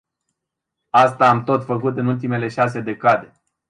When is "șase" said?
2.47-2.81